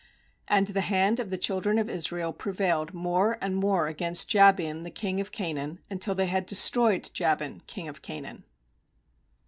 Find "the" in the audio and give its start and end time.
0.73-0.81, 1.29-1.37, 4.81-4.89